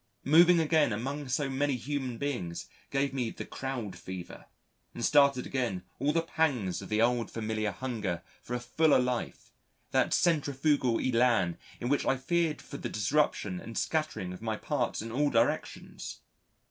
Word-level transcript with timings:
Moving 0.25 0.59
again 0.59 0.91
among 0.91 1.27
so 1.27 1.47
many 1.47 1.75
human 1.75 2.17
beings 2.17 2.65
gave 2.89 3.13
me 3.13 3.29
the 3.29 3.45
crowd 3.45 3.95
fever, 3.95 4.45
and 4.95 5.05
started 5.05 5.45
again 5.45 5.83
all 5.99 6.11
the 6.11 6.23
pangs 6.23 6.81
of 6.81 6.89
the 6.89 6.99
old 7.03 7.29
familiar 7.29 7.69
hunger 7.69 8.23
for 8.41 8.55
a 8.55 8.59
fuller 8.59 8.97
life, 8.97 9.51
that 9.91 10.11
centrifugal 10.11 10.97
elan 10.99 11.55
in 11.79 11.87
which 11.87 12.03
I 12.07 12.17
feared 12.17 12.63
for 12.63 12.77
the 12.77 12.89
disruption 12.89 13.59
and 13.59 13.77
scattering 13.77 14.33
of 14.33 14.41
my 14.41 14.57
parts 14.57 15.03
in 15.03 15.11
all 15.11 15.29
directions. 15.29 16.21